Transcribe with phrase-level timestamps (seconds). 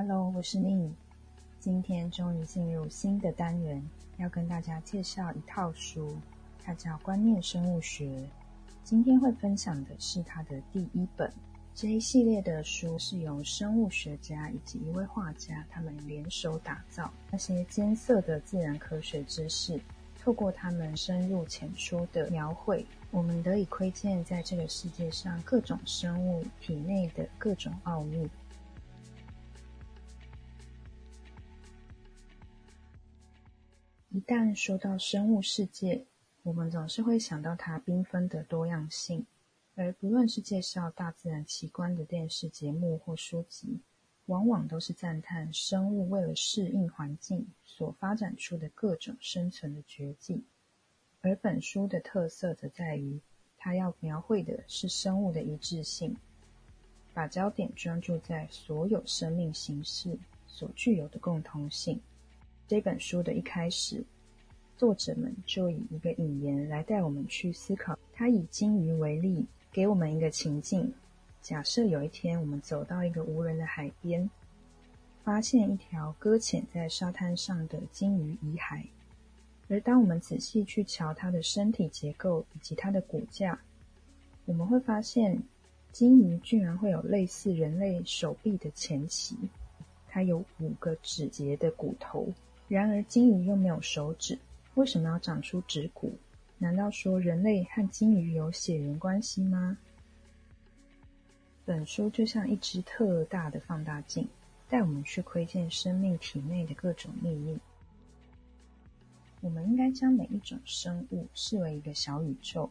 [0.00, 0.94] Hello，我是宁。
[1.58, 3.84] 今天终于进入新的单元，
[4.18, 6.16] 要跟大家介绍一套书，
[6.62, 8.04] 它叫《观念生物学》。
[8.84, 11.28] 今天会分享的是它的第一本。
[11.74, 19.80] 这一系列的书是由生物学家以及一位画家他们联手打造，那些艰涩的自然科学知识，
[20.16, 28.30] 透过他们深入浅出的描绘，我们得以窥见在这个世界上各种生物体内的各种奥秘。
[34.28, 36.04] 旦说到生物世界，
[36.42, 39.24] 我们总是会想到它缤纷的多样性。
[39.74, 43.80] 而不论是介绍大自然奇观的电视节目或书籍，
[44.26, 50.44] 往往都是赞叹生物为了适应环境所发展出的各种生存的绝技。
[51.22, 53.18] 而本书的特色则在于，
[53.56, 56.14] 它要描绘的是生物的一致性，
[57.14, 61.98] 把焦点专注在所有生命形式所具有的共同性。
[62.66, 64.04] 这本书的一开始，
[64.78, 67.98] 作者们就以一个引言来带我们去思考。
[68.14, 69.44] 他以鲸鱼为例。
[69.70, 70.92] 给我们一个情境：
[71.42, 74.28] 假设有一天我们走到一个无人的海边，
[75.22, 78.82] 发现一条搁浅在沙滩上的鲸鱼遗骸。
[79.68, 83.60] 而当我们仔细去瞧它的身体结构以及它的骨架，
[84.46, 85.40] 我们会发现，
[85.92, 89.36] 鲸鱼居然会有类似人类手臂的前鳍，
[90.08, 92.26] 它有五个指节的骨头。
[92.68, 94.36] 然而，鲸鱼又没有手指，
[94.78, 96.12] 为什么要长出指骨？
[96.56, 99.76] 难道说人类和鲸鱼有血缘关系吗？
[101.64, 104.28] 本书就像一只特大的放大镜，
[104.68, 107.58] 带我们去窥见生命体内的各种秘密。
[109.40, 112.70] 我们应该将每一种生物视为一个小宇宙，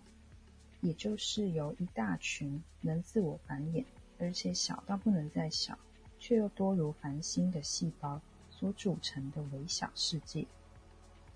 [0.79, 3.83] 也就是由一大群能自我繁衍，
[4.17, 5.77] 而且小到不能再小，
[6.17, 10.47] 却又多如繁星的细胞所组成的微小世界。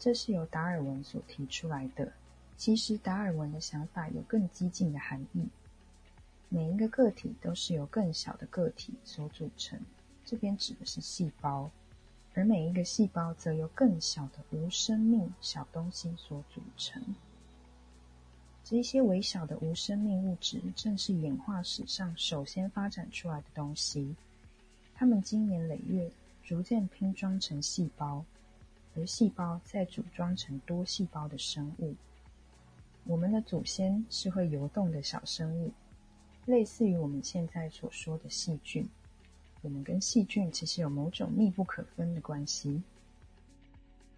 [0.03, 2.11] 这是由达尔文所提出来的。
[2.57, 5.45] 其实，达尔文的想法有更激进的含义。
[6.49, 9.79] 每一个个体都是由更小的个体所组成，
[10.25, 11.69] 这边指的是细胞，
[12.33, 16.99] 而每一个细胞则由更小的无生命小东西所组成。
[18.63, 24.15] 这些微小的无生命物质，正是演化史上首先发展出来的东西。
[24.95, 26.09] 它们经年累月，
[26.43, 28.25] 逐渐拼装成细胞，
[28.95, 31.95] 而细胞再组装成多细胞的生物。
[33.05, 35.71] 我们的祖先是会游动的小生物，
[36.45, 38.87] 类似于我们现在所说的细菌。
[39.61, 42.81] 我们跟细菌其实有某种密不可分的关系。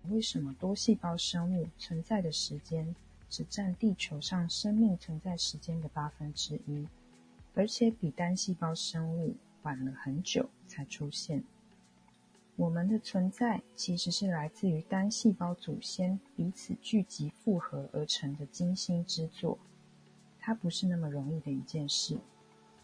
[0.09, 2.93] 为什么多细胞生物存在的时间
[3.29, 6.85] 只占地球上生命存在时间的八分之一，
[7.53, 11.41] 而且比单细胞生物晚了很久才出现？
[12.55, 19.57] 我们的存在其实是来自于单细胞祖先彼此聚集复合而成的精心之作，
[20.39, 22.15] 它不是那么容易的一件事。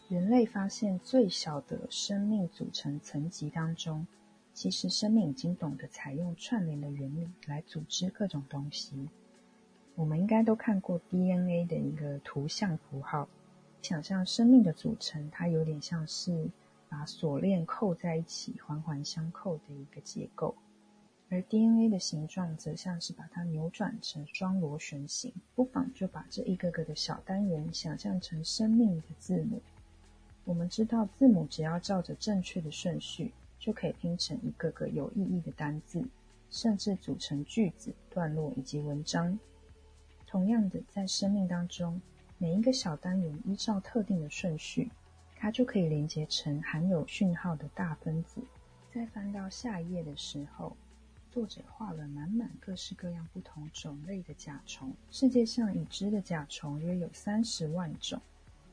[0.08, 4.04] 人类发现最小的生命组成层级当中，
[4.52, 9.08] 其实生命已经懂得采用串联的原理来组织各种东西。
[9.94, 13.28] 我们应该都看过 DNA 的一个图像符号，
[13.80, 16.50] 想象生命的组成，它有点像是。
[16.90, 20.52] 把锁链扣在一起，环环相扣的一个结构，
[21.28, 25.32] 而 DNA 的形状则像是把它扭转成双螺旋形。
[25.54, 29.62] 不妨就把这一个个的小单元想象成生命的字母。
[30.44, 36.04] 我们知道，字母只要照着正确的顺序，就可以拼成一个个有意义的单字，
[36.50, 39.38] 甚至组成句子、段落以及文章。
[40.26, 42.00] 同样的，在生命当中，
[42.36, 44.90] 每一个小单元依照特定的顺序。
[45.42, 48.42] 它就可以连接成含有讯号的大分子。
[48.92, 50.76] 在翻到下一页的时候，
[51.30, 54.92] 作者画了满满各式各样不同种类的甲虫。
[55.10, 58.20] 世界上已知的甲虫约有三十万种，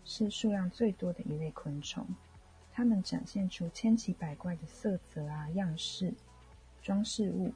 [0.04, 2.06] 是数量最多的一类昆虫。
[2.74, 6.14] 它们展现出千奇百怪的色泽啊、样式、
[6.82, 7.54] 装饰物。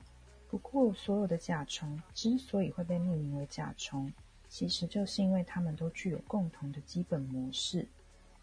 [0.49, 4.09] 不过，所有的甲虫之所以会被命名为甲虫，
[4.47, 7.85] 其实就是因为它们都具有共同的基本模式。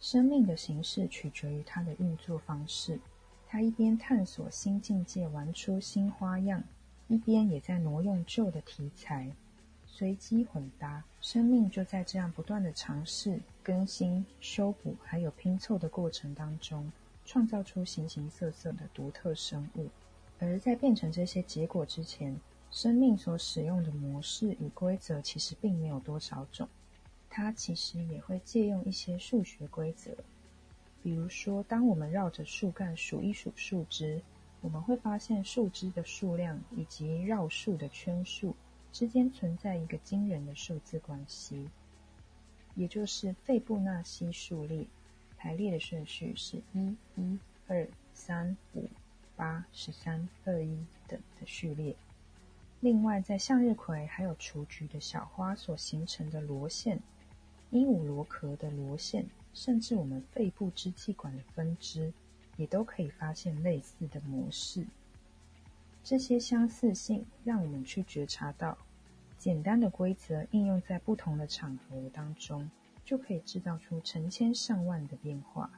[0.00, 2.98] 生命的形式取决于它的运作方式。
[3.46, 6.62] 它一边探索新境界，玩出新花样，
[7.08, 9.30] 一边也在挪用旧的题材，
[9.86, 11.02] 随机混搭。
[11.20, 16.92] 生命就在这样不断的尝试、更新、修补，还有拼凑的过程当中，
[17.24, 19.88] 创造出形形色色的独特生物。
[20.38, 22.38] 而在变成这些结果之前，
[22.70, 26.68] 生命所使用的模式与规则其实并没有多少种。
[27.38, 30.10] 它其实也会借用一些数学规则，
[31.04, 34.20] 比如说，当我们绕着树干数一数树枝，
[34.60, 38.56] 我们会发现树枝的数量以及绕树的圈数
[38.92, 41.68] 之间存在一个惊人的数字关系，
[42.74, 44.84] 也就是费布纳西数列。
[45.36, 47.38] 排列的顺序是一、一、
[47.68, 48.90] 二、三、五、
[49.36, 50.76] 八、十三、二、一
[51.06, 51.94] 等的序列。
[52.80, 57.00] 另外，在向日葵还有雏菊的小花所形成的螺线，
[57.70, 59.26] 鹦鹉螺壳的螺线。
[59.54, 62.12] 甚至我们肺部支气管的分支，
[62.56, 64.86] 也都可以发现类似的模式。
[66.04, 68.78] 这些相似性让我们去觉察到，
[69.36, 72.70] 简单的规则应用在不同的场合当中，
[73.04, 75.68] 就可以制造出成千上万的变化。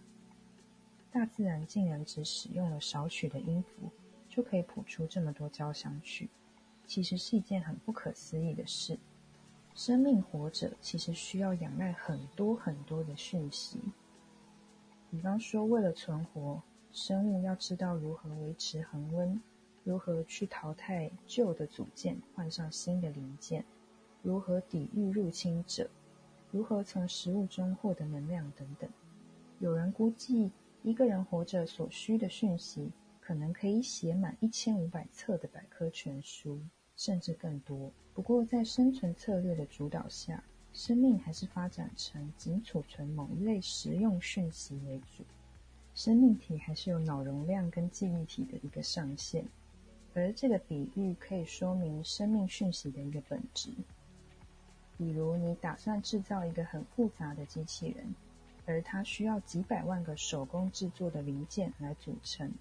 [1.10, 3.90] 大自然竟然只使用了少许的音符，
[4.28, 6.28] 就可以谱出这么多交响曲，
[6.86, 8.98] 其实是一件很不可思议的事。
[9.74, 13.78] 生命活着其实需要仰赖很多很多的讯息，
[15.10, 16.62] 比方说，为了存活，
[16.92, 19.40] 生物要知道如何维持恒温，
[19.84, 23.64] 如何去淘汰旧的组件，换上新的零件，
[24.22, 25.88] 如何抵御入侵者，
[26.50, 28.90] 如何从食物中获得能量等等。
[29.60, 30.52] 有人估计，
[30.82, 32.90] 一个人活着所需的讯息，
[33.20, 36.60] 可能可以写满一千五百册的百科全书。
[37.00, 37.90] 甚至更多。
[38.12, 40.44] 不过，在生存策略的主导下，
[40.74, 45.24] 生命还是发展成仅储存某一类实用讯息为主。
[45.94, 49.42] 生命体还是有脑容量跟记忆体的一个上限，
[50.12, 53.70] 而这个比喻可以说明生命讯息的一个本质。
[54.98, 58.14] 比如，你打算制造一个很复杂的机器人，
[58.66, 62.52] 而它需要几百万个手工制作的零件来组成。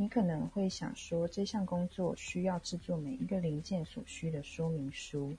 [0.00, 5.34] 你可能会想说，这项工作需要制作每一个零件所需的说明书。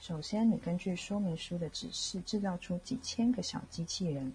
[0.00, 4.32] 首先，你根据说明书的指示制造出几千个小机器人，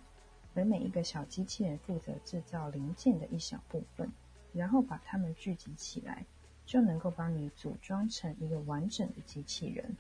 [0.55, 4.09] 而每一个小机器人负责制造零件的一小部分，
[4.53, 6.25] 然后把它们聚集起来，
[6.65, 9.93] 就能够帮你组装成一个完整的机器人。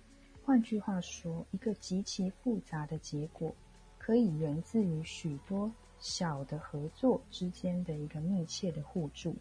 [0.45, 3.53] 换句话说，一个极其复杂的结果，
[3.97, 5.69] 可以源自于许多。
[5.99, 9.35] 小的合作之间的一个密切的互助，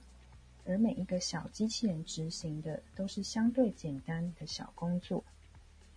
[0.65, 5.23] 而每一个小机器人执行的都是相对简单的小工作，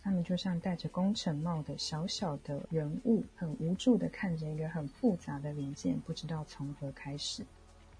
[0.01, 7.45] 他们就像戴着工程帽的小小的人物，很无助的看着一个很复杂的零件，不知道从何开始。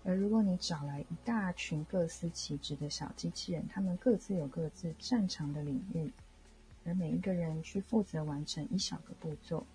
[0.03, 6.11] 而如果你找来一大群各司其职的小机器人，他们各自有各自擅长的领域，
[6.85, 9.65] 而每一个人去负责完成一小个步骤。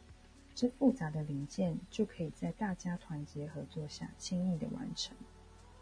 [0.55, 5.17] 这复杂的零件就可以在大家团结合作下轻易的完成。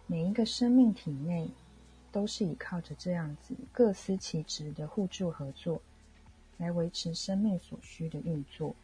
[0.06, 1.48] 每一个生命体内
[2.10, 5.80] 都是依靠着这样子各司其职的互助合作，
[6.58, 8.74] 来维持生命所需的运作。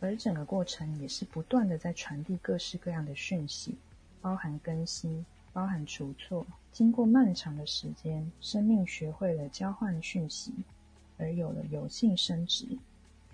[0.00, 3.74] 而整个过程也是不断的在传递各式各样的讯息，
[4.20, 6.46] 包含更新，包含除错。
[6.72, 10.52] 经过漫长的时间，生命学会了交换讯息，
[11.16, 12.66] 而有了有性生殖。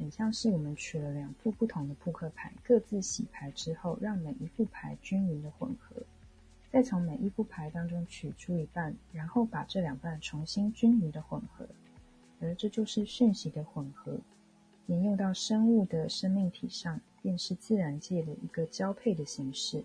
[0.01, 5.95] 很像是我们取了两副不同的扑克牌，各自洗牌之后，让每一副牌均匀的混合，
[6.73, 11.69] 再从每一副牌当中取出一半，然后把这两半重新均匀的混合，
[12.41, 14.17] 而这就是讯息的混合。
[14.87, 19.85] 沿用到生物的生命体上，便是自然界的一个交配的形式。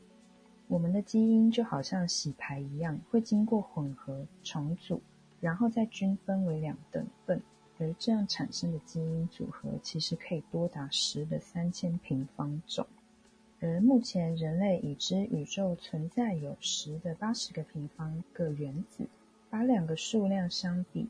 [0.69, 5.01] 我们的基因就好像洗牌一样，会经过混合重组，
[5.41, 7.41] 然后再均分为两等份。
[7.77, 12.87] 而这样产生的基因组合，其实可以多达十的三千平方种。
[13.59, 19.07] 而目前人类已知宇宙存在有十的八十个平方个原子，
[19.49, 21.07] 把两个数量相比，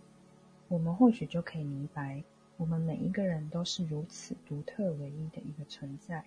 [0.68, 2.24] 我们或许就可以明白，
[2.58, 6.24] 我们每一个人都是如此独特唯一的一个存在。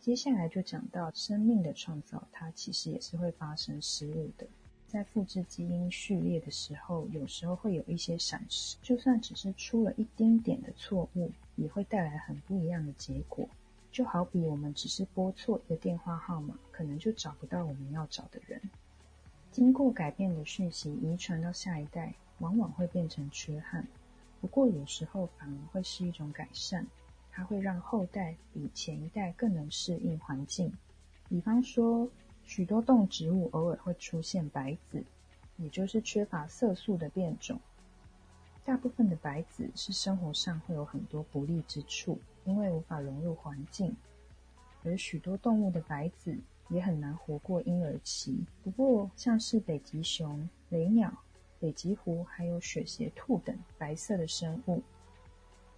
[0.00, 4.46] 接下来就讲到生命的创造，它其实也是会发生失误的。
[4.90, 13.48] 在复制基因序列的时候，有时候会有一些闪失，就算只是出了一丁点的错误，也会带来很不一样的结果。
[13.92, 18.60] 就好比我们只是拨错一个电话号码，可能就找不到我们要找的人。
[19.52, 23.86] 经过改变的讯息遗传到下一代，往往会变成缺憾，
[24.40, 26.84] 不过有时候反而会是一种改善，
[27.30, 30.72] 它会让后代比前一代更能适应环境。
[31.28, 32.10] 比方说。
[32.50, 35.00] 许多动植物偶尔会出现白子，
[35.56, 37.56] 也就是缺乏色素的变种。
[38.64, 43.94] 大部分的白子是生活上会有很多不利之处，因为无法融入环境。
[44.82, 46.36] 而许多动物的白子
[46.70, 48.44] 也很难活过婴儿期。
[48.64, 51.08] 不过，像是北极熊、雷鸟、
[51.60, 54.82] 北极狐，还有雪鞋兔等白色的生物，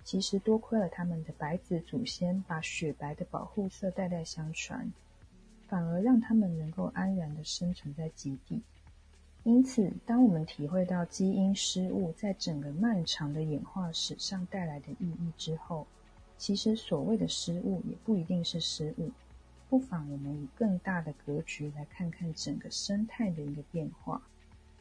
[0.04, 4.90] 其实多亏了他们的白子祖先把雪白的保护色代代相传，
[5.72, 8.60] 反而让他们能够安然的生存在极地。
[9.42, 15.86] 因此，当我们体会到基因失误在整个漫长的演化史上带来的意义之后，
[16.36, 19.10] 其实所谓的失误也不一定是失误。
[19.70, 24.20] 不妨我们以更大的格局来看看整个生态的一个变化，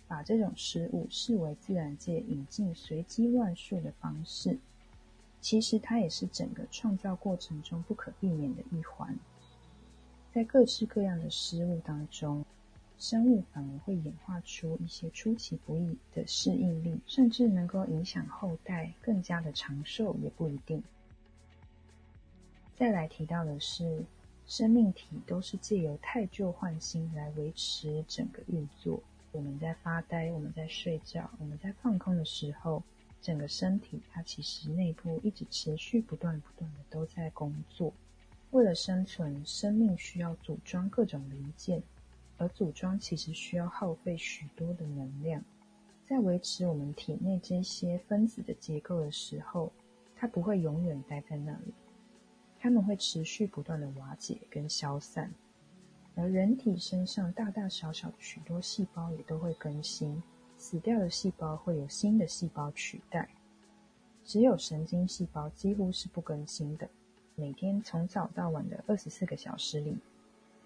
[0.10, 4.60] 把这种失误视为自然界引进随机乱数的方式。
[5.40, 9.18] 其实它也是整个创造过程中不可避免的一环。
[10.34, 12.46] 在各式各样的失误当中，
[12.98, 20.84] 生物反而会演化出一些出其不意的适应力，甚至能够影响后代更加的长寿，也不一定。
[22.76, 24.04] 再来提到的是。
[24.48, 29.02] 生命体都是借由太旧换新来维持整个运作。
[29.32, 32.84] 我们在发呆，我们在睡觉，我们在放空的时候，
[33.22, 37.94] 整个身体它其实内部一直持续不断不断的都在工作。
[38.52, 41.82] 为了生存，生命需要组装各种零件，
[42.38, 45.42] 而组装其实需要耗费许多的能量。
[46.06, 49.72] 在维持我们体内这些分子的结构的时候，
[50.18, 51.74] 它不会永远待在那里。
[52.60, 55.34] 它们会持续不断的瓦解跟消散，
[56.16, 60.22] 而人体身上大大小小的许多细胞也都会更新，
[60.58, 63.30] 死掉的细胞会有新的细胞取代，
[64.26, 66.88] 只有神经细胞几乎是不更新的。
[67.42, 69.98] 每天从早到晚的二十四个小时里，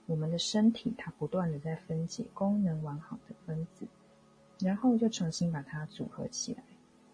[0.08, 3.88] 我们的身体它不断的在分解功能完好的分子，
[4.60, 6.62] 然后就重新把它组合起来。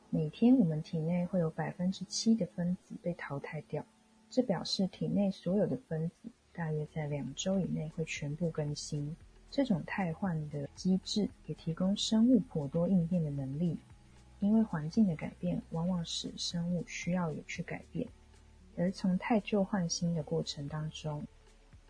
[0.10, 3.86] 每天我们体内会有百分之七的分子被淘汰掉。
[4.32, 9.16] 这表示体内所有的分子大约在两周以内会全部更新。
[9.52, 13.78] 这种汰换的机制也提供生物颇多应变的能力，
[14.40, 18.08] 因为环境的改变往往使生物需要也去改变。
[18.78, 21.24] 而从汰旧换新的过程当中，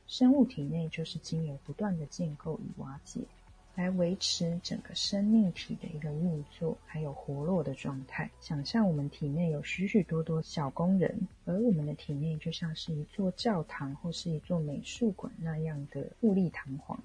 [0.08, 3.22] 生物体内就是经由不断的建构与瓦解。
[3.74, 8.30] 来维持整个生命体的一个运作，还有活络的状态。
[8.42, 17.00] 想象我们体内有许许多多小工人，而我们的体内就像是一座教堂或是一座美术馆那样的富丽堂皇。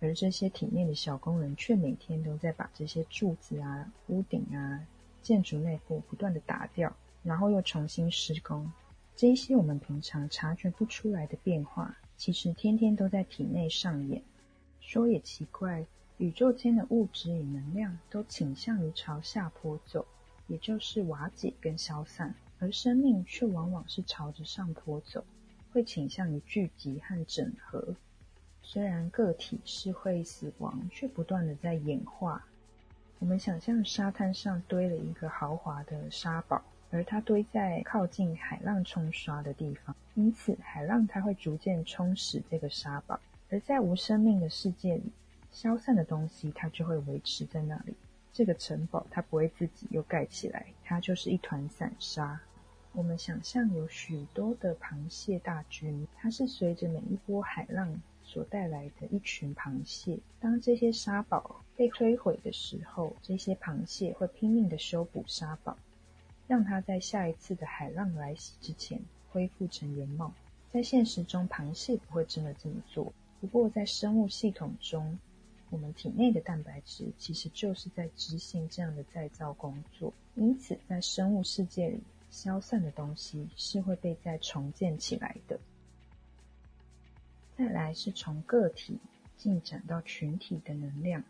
[0.00, 4.84] 而这些体内的小工人却每天都在把这些柱子啊、屋顶啊、
[5.22, 6.92] 建筑内部不断的打掉，
[7.22, 8.70] 然后又重新施工。
[9.18, 14.22] 这一些我们平常察觉不出来的变化，其实天天都在体内上演。
[14.80, 15.84] 说也奇怪。
[16.18, 20.06] 宇宙间的物质与能量都倾向于朝下坡走，
[20.46, 25.24] 也就是瓦解跟消散，而生命却往往是朝着上坡走，
[25.72, 27.96] 会倾向于聚集和整合。
[28.62, 32.46] 虽然个体是会死亡，却不断的在演化。
[33.18, 43.18] 我们想象沙滩上堆了一个豪华的沙堡，而它堆在靠近海浪冲刷的地方，因此海浪它会逐渐冲蚀这个沙堡。
[43.50, 45.12] 而在无生命的世界里，
[45.50, 47.94] 消散的东西，它就会维持在那里。
[48.32, 52.40] 这个城堡它不会自己又盖起来，它就是一团散沙。
[52.92, 60.18] 我们想象有许多的螃蟹大军，它是随着每一波海浪所带来的一群螃蟹。
[60.40, 65.76] 当这些沙堡被摧毁的时候，这些螃蟹会拼命的修补沙堡，
[66.48, 69.00] 让它在下一次的海浪来袭之前
[69.30, 70.34] 恢复成原貌。
[70.72, 75.16] 在现实中，螃蟹不会真的这么做，不过在生物系统中。
[75.70, 82.00] 我们体内的蛋白质其实就是在执行这样的再造工作，因此在生物世界里，
[82.30, 85.60] 消散的东西是会被再重建起来的。
[87.54, 88.98] 再来是从个体
[89.36, 91.22] 进展到群体的能量。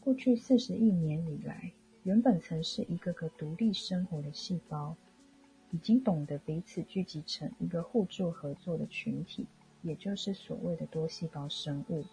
[0.00, 1.70] 过去四十亿年以来，
[2.04, 4.96] 原本曾是一个个独立生活的细胞，
[5.70, 9.46] 已经懂得彼此聚集成一个互助合作的群体，
[9.82, 12.04] 也就是所谓的多细胞生物。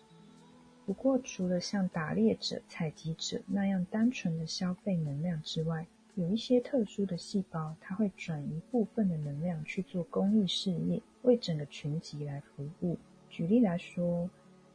[0.85, 12.95] 不过，除了像打猎者、采集者那样单纯的消费能量之外，有一些特殊的细胞，它会转移部分的能量去做公益事业，为整个群集来服务。
[13.27, 14.29] 举例来说，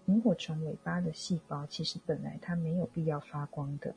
[0.06, 3.94] 萤火虫尾巴的细胞其实本来它没有必要发光的，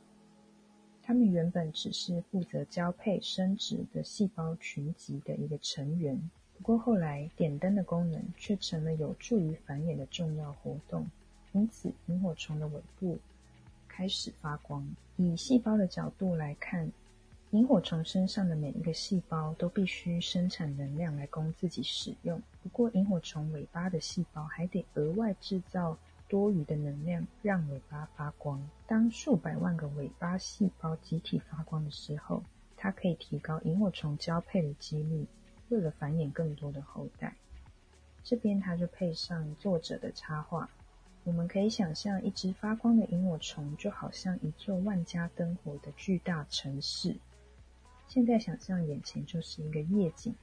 [1.08, 6.20] 它们原本只是负责交配生殖的细胞群集的一个成员。
[6.58, 11.10] 不过后来，点灯的功能却成了有助于繁衍的重要活动。
[11.54, 13.18] 因此，萤火虫的尾部
[13.88, 14.86] 开始发光。
[15.16, 16.92] 以细胞的角度来看，
[17.52, 22.42] 萤火虫身上的每一个细胞都必须生产能量来供自己使用。
[22.62, 25.98] 不过，萤火虫尾巴的细胞还得额外制造
[26.28, 28.62] 多余的能量，让尾巴发光。
[28.86, 32.44] 当数百万个尾巴细胞集体发光的时候，
[32.76, 35.26] 它可以提高萤火虫交配的几率，
[35.70, 37.36] 为了繁衍更多的后代。
[38.24, 40.70] 这边它就配上作者的插画，
[41.24, 47.16] 我们可以想象一只发光的萤火虫，就好像一座万家灯火的巨大城市。
[48.08, 50.36] 现在想象眼前就是一个夜景，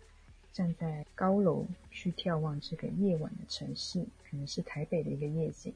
[0.55, 5.75] 站在高楼去眺望这个夜晚的城市，可能是台北的一个夜景。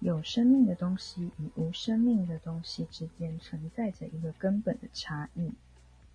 [0.00, 5.52] 有生命的东西与无生命的东西之间存在着一个根本的差异，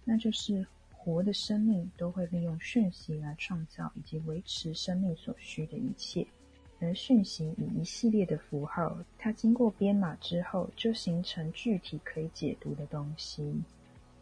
[0.03, 6.25] 那就是活的生命都会利用讯息来创造以及维持生命所需的一切，
[6.79, 13.61] 而讯息与一系列的符号，它经过编码之后就形成具体可以解读的东西，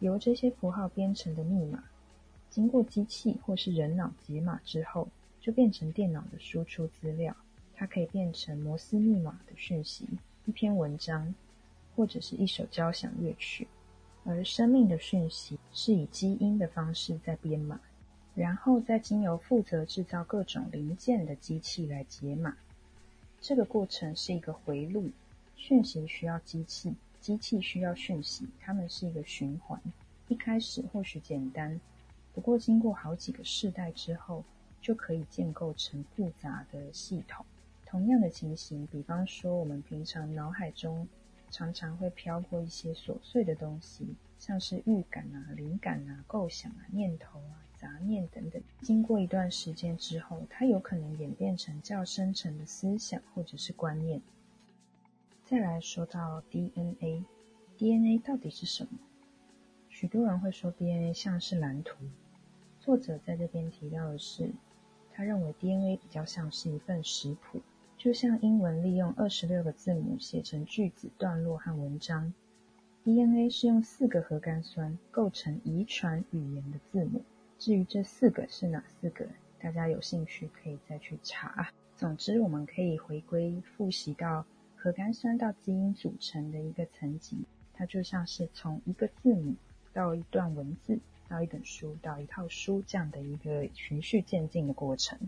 [0.00, 1.84] 由这些符号编成的密码，
[2.50, 5.08] 经过机器或是人脑解码之后，
[5.40, 7.34] 就变成电脑的输出资料。
[7.74, 10.04] 它可以变成摩斯密码的讯息，
[10.44, 11.34] 一篇文章，
[11.96, 13.66] 或者是一首交响乐曲。
[14.24, 17.80] 而生命的讯息是以基因的方式在编码，
[18.34, 22.54] 然后再经由负责制造各种零件的机器来解码。
[23.40, 25.08] 这个过程是一个回路，
[25.56, 29.80] 讯息需要机器，机器需要讯息，它们是一个循环。
[30.28, 31.80] 一开始或许简单，
[32.32, 34.44] 不过经过好几个世代之后，
[34.80, 37.44] 就可以建构成复杂的系统。
[37.84, 41.08] 同样的情形，比方说，我们平常脑海中
[41.50, 48.62] 常常会飘过一些琐碎的东西，像是预感啊、灵感啊、构想啊、念头啊、杂念等等。
[48.80, 54.22] 经过一段时间之后，它有可能演变成较深层的思想或者是观念。
[55.44, 58.90] 再来说到 DNA，DNA 到底是什么？
[60.00, 61.94] 许多人会说 DNA 像是蓝图。
[62.80, 64.50] 作者在这边提到的是，
[65.12, 67.60] 他认为 DNA 比较像是一份食谱。
[67.98, 72.32] 就像英文利用二十六个字母写成句子、段落和文章
[73.04, 77.22] ，DNA 是用四个核苷酸构成遗传语言的字母。
[77.58, 79.26] 至于这四个是哪四个，
[79.60, 81.68] 大家有兴趣可以再去查。
[81.94, 89.54] 总之，我们可以回归复习到核苷酸到基因组成的一个层级，它就像是从一个字母
[89.92, 90.98] 到一段文字，
[91.28, 95.18] 到一本书，到一套书这样的一个循序渐进的过程。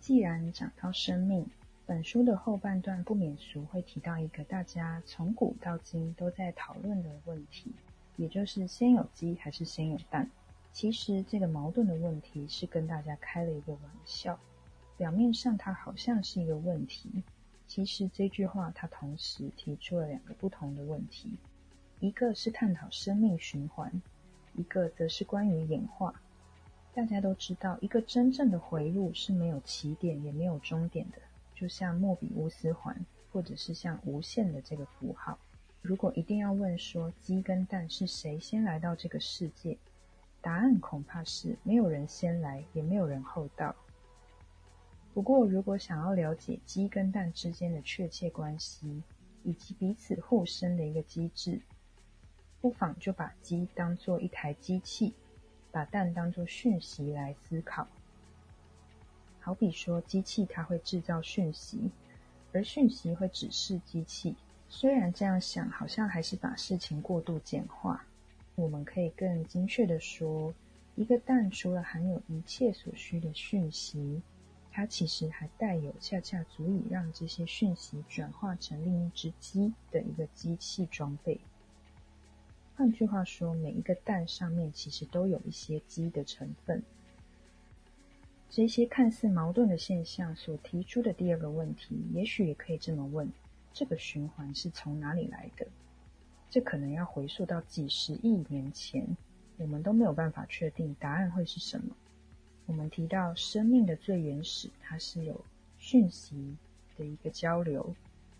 [0.00, 1.46] 既然讲到生命，
[1.86, 7.72] 本书的后半段不免俗会提到一个大家从古到今都在讨论的问题，
[8.16, 10.30] 也就是先有鸡还是先有蛋。
[10.72, 14.38] 其实这个矛盾的问题是跟大家开了一个玩笑，
[14.96, 17.10] 表面上它好像是一个问题，
[17.66, 21.32] 其实这句话它同时提出了两个不同的问题，
[22.00, 23.92] 一个是探讨生命循环，
[24.54, 26.14] 一个则是关于演化。
[26.94, 31.18] 大家都知道，一个真正的回路是没有起点也没有终点的。
[31.54, 32.98] 就像莫比乌斯环，
[33.30, 35.38] 或者是像无限的这个符号。
[35.82, 39.76] 如果一定要问说鸡跟蛋是谁先来到这个世界，
[40.40, 43.76] 答案恐怕是没有人先来，也没有人后到。
[45.12, 49.02] 不过，如果想要了解鸡跟蛋之间的确切关系，
[49.42, 51.60] 以及彼此互生的一个机制，
[52.60, 55.14] 不妨就把鸡当做一台机器，
[55.72, 57.86] 把蛋当做讯息来思考。
[59.40, 61.90] 好比说，机器它会制造讯息，
[62.52, 64.36] 而讯息会指示机器。
[64.68, 68.04] 虽然这样想，好像还是把事情过度简化。
[68.54, 70.54] 我们可以更精确的说，
[70.94, 74.20] 一个蛋除了含有一切所需的讯息，
[74.70, 81.40] 它其实还带有恰恰足以让这些讯息转化成另一只鸡的一个机器装备。
[82.80, 86.82] 换句话说，每一个蛋上面其实都有一些鸡的成分。
[88.48, 93.30] 这些看似矛盾的现象所提出的第二个问题，也许也可以这么问：
[93.70, 95.66] 这个循环是从哪里来的？
[96.48, 99.06] 这可能要回溯到几十亿年前，
[99.58, 101.94] 我们都没有办法确定答案会是什么。
[102.64, 105.38] 我们提到生命的最原始，它是有
[105.76, 106.56] 讯息
[106.96, 107.94] 的一个交流，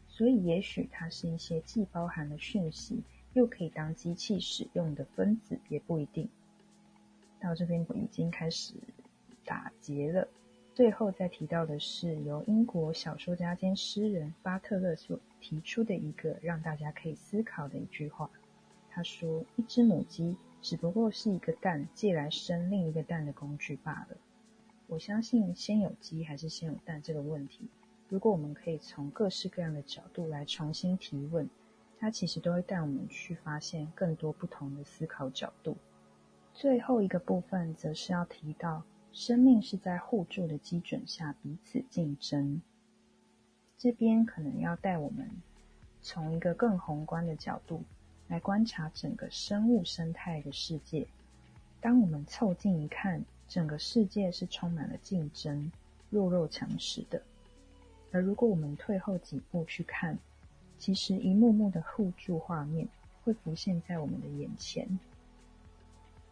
[0.08, 6.28] 所以也许它是一些既包含了讯息，又可以当机器使用的分子，也不一定。
[7.40, 8.74] 到这边已经开始。
[9.42, 10.28] 打结了。
[10.74, 18.30] 最后再提到的是，由英国小说家兼诗人巴特勒所提出的一个让大家可以思考的一句话。
[18.90, 24.16] 他说：“一只母鸡只不过是一个蛋借来生另一个蛋的工具罢了。”
[24.86, 27.68] 我相信先有鸡还是先有蛋这个问题，
[28.08, 31.48] 如果我们可以从各式各样的角度来重新提问，
[32.00, 35.76] 它其实都会带我们去发现更多不同的思考角度。
[36.54, 38.82] 最后一个部分则是要提到。
[39.12, 42.62] 生命是在互助的基准下彼此竞争。
[43.76, 45.28] 这边可能要带我们
[46.00, 47.82] 从一个更宏观的角度
[48.28, 51.04] 来观察整个生物生态的世界。
[51.80, 55.72] 当我们凑近一看，整个世界是充满了竞争、
[56.08, 57.18] 弱肉强食的；
[58.12, 60.16] 而如果我们退后几步去看，
[60.80, 62.88] 其实一幕幕的互助画面
[63.22, 64.88] 会浮现在我们的眼前。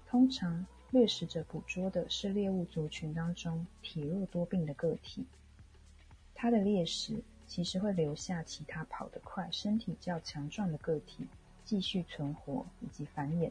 [0.09, 5.23] 通常，掠食者捕捉的是猎物族群当中体弱多病的个体，
[6.35, 11.27] 它的猎食其实会留下其他跑得快、身体较强壮的个体
[11.63, 13.51] 继续存活以及繁衍。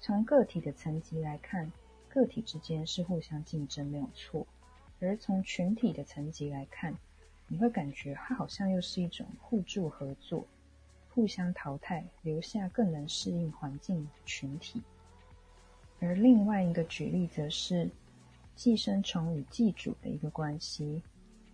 [0.00, 1.70] 从个体的层级来看，
[2.08, 4.46] 个体之间是互相竞争没有错；
[4.98, 6.94] 而从群体的层级来看，
[7.48, 10.46] 你会感觉它好像又是一种互助合作、
[11.08, 14.82] 互相淘汰，留下更能适应环境的群体。
[16.00, 17.90] 而另外一个举例则是
[18.54, 21.02] 寄生虫与寄主的一个关系。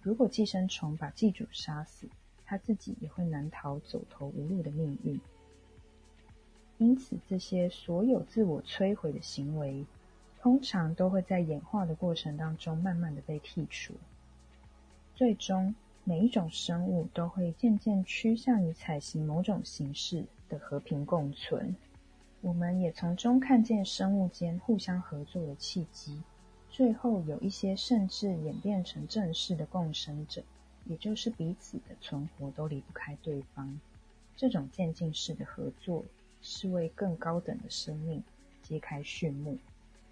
[0.02, 2.08] 如果寄生虫把寄主杀死，
[2.44, 5.18] 它自己也会难逃走投无路的命运。
[6.78, 9.86] 因此，这些所有自我摧毁的行为，
[10.40, 13.94] 通常都会在演化的过程当中慢慢的被剔除。
[15.14, 21.74] 最终，每一种生物都会渐渐趋向于采行某种形式的和平共存。
[22.40, 26.22] 我们也从中看见生物间互相合作的契机。
[26.70, 30.42] 最后，有一些甚至演变成正式的共生者，
[30.84, 33.80] 也就是彼此的存活都离不开对方。
[34.36, 36.04] 这种渐进式的合作。
[36.46, 38.22] 是为更高等的生命
[38.62, 39.56] 揭开序幕。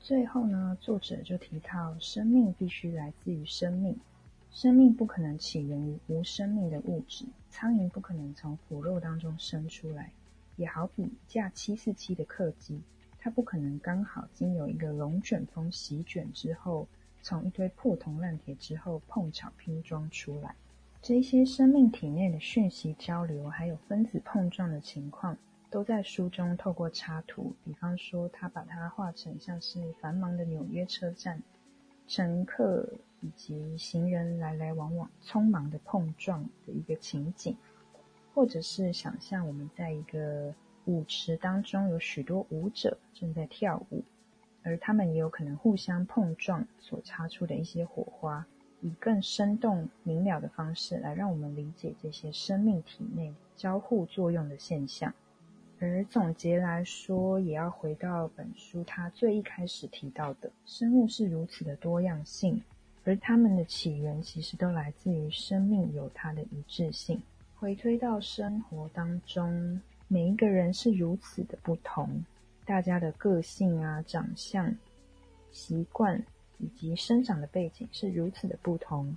[0.00, 3.94] 最后呢，作者就提到，生命必须来自于生命，
[4.52, 7.24] 生命不可能起源于无生命的物质。
[7.48, 10.12] 苍蝇不可能从腐肉当中生出来，
[10.56, 12.80] 也好比一架七四七的客机，
[13.18, 16.86] 它不可能刚好经由一个龙卷风席卷之后，
[17.22, 20.54] 从一堆破铜烂铁之后碰巧拼装出来。
[21.00, 25.36] 这些生命体内的讯息交流，还有分子碰撞的情况。
[25.70, 31.42] 都在书中透过插图，比方说他把它画成像是繁忙的纽约车站，
[32.06, 32.86] 乘客
[33.22, 37.56] 以及行人来来往往，匆忙的碰撞的一个情景，
[38.34, 40.54] 或者是想象我们在一个
[40.84, 44.02] 舞池当中，有许多舞者正在跳舞，
[44.62, 48.44] 而他们也有可能互相碰撞所擦出的一些火花，
[48.80, 55.14] 以更生动明了的方式来让我们理解这些生命体内交互作用的现象。
[55.78, 62.62] 而总结来说，也要回到本书它最一开始提到的，生物是如此的多样性，
[63.04, 67.20] 而它们的起源其实都来自于生命有它的一致性。
[67.56, 72.24] 回推到生活当中，每一个人是如此的不同，
[72.64, 74.74] 大家的个性啊、长相、
[75.50, 76.22] 习惯
[76.58, 79.16] 以及生长的背景是如此的不同，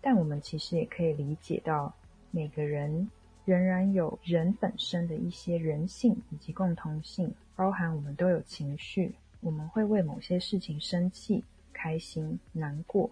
[0.00, 1.94] 但我们其实也可以理解到
[2.30, 3.10] 每个人。
[3.46, 13.10] 仍然有人本身的一些人性以及共同性，包含我们都有情绪，我们会为某些事情生气、开心、难过。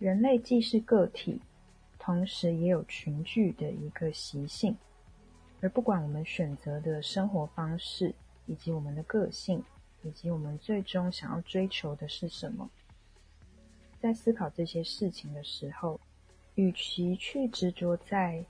[0.00, 1.40] 人类既是个体，
[1.96, 4.76] 同时也有群聚的一个习性。
[5.60, 8.12] 而不管我们选择的生活方式，
[8.46, 9.62] 以及我们的个性，
[10.02, 12.68] 以及我们最终想要追求的是什么，
[14.00, 16.00] 在思考这些事情的时候，
[16.56, 18.44] 与其去执着在。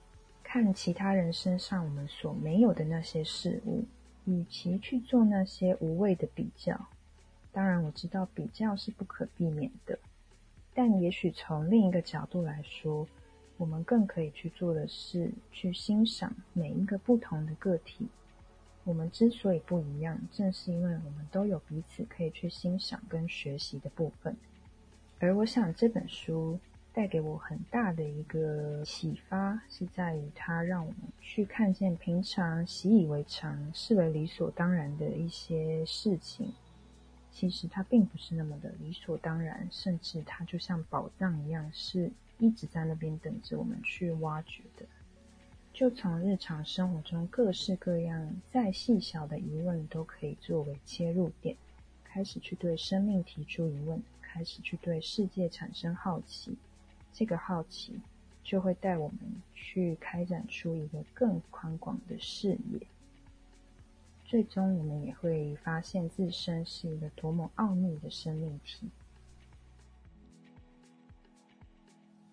[0.50, 3.84] 看其他人身上我们所没有的那些事物，
[4.24, 6.88] 与其去做那些无谓的比较，
[7.52, 9.98] 当然我知道比较是不可避免的，
[10.74, 13.06] 但也许从另一个角度来说，
[13.56, 18.06] 我们更可以去做的是去欣赏每一个不同的个体。
[18.84, 24.36] 我们之所以不一样，正是因为我们都有彼此可以去欣赏跟学习的部分。
[25.18, 26.58] 而我想这本书。
[26.90, 36.52] 带给我很大的一个启发，是在于它让我们去看见平常习以为常、视为理所当然的一些事情，
[37.38, 44.84] 其实它并不是那么的理所当然，甚至它就像宝藏一样，是一直在那边等着我们去挖掘的。
[45.72, 51.56] 就从日常生活中各式各样再细小的疑问，都可以作为切入点，
[52.02, 56.56] 开始去对生命提出疑问，开始去对世界产生好奇。
[57.12, 58.00] 这个好奇
[58.42, 59.18] 就会带我们
[59.54, 62.80] 去开展出一个更宽广的视野，
[64.28, 68.86] 最终我们也会发现自身是一个多么奥秘的生命体。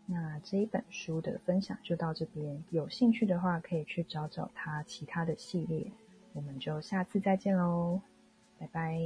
[0.06, 5.90] 那这一本书的分享就到这边，有兴趣的话可以去找找它其他的系列。
[6.34, 8.02] 我们就下次再见喽，
[8.60, 9.00] 拜拜。